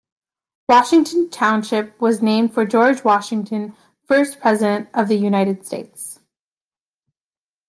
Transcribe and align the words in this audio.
Washington 0.67 1.29
Township 1.29 2.01
was 2.01 2.23
named 2.23 2.55
for 2.55 2.65
George 2.65 3.03
Washington, 3.03 3.75
first 4.07 4.39
president 4.39 4.89
of 4.95 5.07
the 5.07 5.15
United 5.15 5.63
States. 5.63 6.17